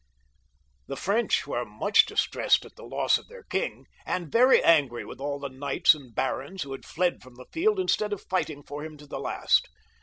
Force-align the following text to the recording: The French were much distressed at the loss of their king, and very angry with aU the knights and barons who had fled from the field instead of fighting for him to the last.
The 0.87 0.95
French 0.95 1.45
were 1.45 1.63
much 1.63 2.07
distressed 2.07 2.65
at 2.65 2.75
the 2.75 2.81
loss 2.87 3.19
of 3.19 3.27
their 3.27 3.43
king, 3.43 3.85
and 4.03 4.31
very 4.31 4.63
angry 4.63 5.05
with 5.05 5.21
aU 5.21 5.37
the 5.37 5.47
knights 5.47 5.93
and 5.93 6.15
barons 6.15 6.63
who 6.63 6.71
had 6.71 6.85
fled 6.87 7.21
from 7.21 7.35
the 7.35 7.45
field 7.51 7.79
instead 7.79 8.11
of 8.11 8.25
fighting 8.27 8.63
for 8.63 8.83
him 8.83 8.97
to 8.97 9.05
the 9.05 9.19
last. 9.19 9.69